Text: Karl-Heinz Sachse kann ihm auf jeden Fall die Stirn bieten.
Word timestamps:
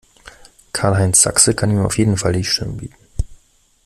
Karl-Heinz 0.73 1.21
Sachse 1.21 1.53
kann 1.53 1.69
ihm 1.69 1.85
auf 1.85 1.99
jeden 1.99 2.17
Fall 2.17 2.33
die 2.33 2.43
Stirn 2.43 2.77
bieten. 2.77 2.95